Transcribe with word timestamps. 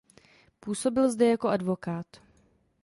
Působil 0.59 1.11
zde 1.11 1.29
jako 1.29 1.47
advokát. 1.47 2.05